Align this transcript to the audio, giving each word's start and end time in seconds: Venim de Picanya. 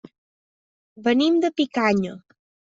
Venim 1.09 1.39
de 1.45 1.53
Picanya. 1.63 2.19